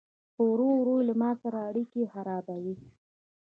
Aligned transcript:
خو 0.33 0.41
ورو 0.51 0.67
ورو 0.79 0.95
له 1.07 1.13
ما 1.21 1.31
سره 1.41 1.57
اړيکي 1.69 2.01
خرابوي 2.13 2.75